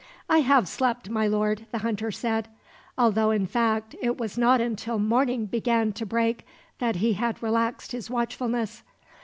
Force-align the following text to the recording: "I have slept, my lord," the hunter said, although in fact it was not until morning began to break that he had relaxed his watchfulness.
"I 0.27 0.39
have 0.39 0.67
slept, 0.67 1.11
my 1.11 1.27
lord," 1.27 1.67
the 1.71 1.77
hunter 1.77 2.09
said, 2.09 2.47
although 2.97 3.29
in 3.29 3.45
fact 3.45 3.95
it 4.01 4.17
was 4.17 4.35
not 4.35 4.59
until 4.59 4.97
morning 4.97 5.45
began 5.45 5.93
to 5.93 6.07
break 6.07 6.43
that 6.79 6.95
he 6.95 7.13
had 7.13 7.43
relaxed 7.43 7.91
his 7.91 8.09
watchfulness. 8.09 8.81